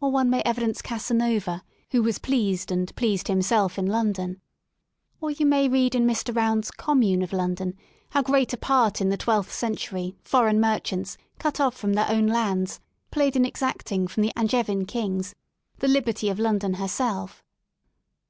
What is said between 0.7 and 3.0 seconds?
Casanova, who was pleased and 45 THE SOUL OF LONDON